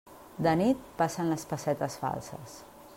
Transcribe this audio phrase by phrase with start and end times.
[0.47, 2.59] De nit, passen les pessetes falses.